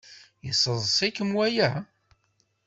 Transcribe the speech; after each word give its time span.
Yesseḍs-ikem 0.45 1.31
waya? 1.37 1.69